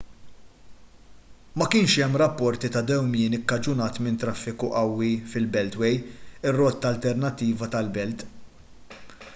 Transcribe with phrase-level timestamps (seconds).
[1.57, 5.95] ma kienx hemm rapporti ta' dewmien ikkaġunat minn traffiku qawwi fil-beltway
[6.49, 8.27] ir-rotta alternattiva tal-belt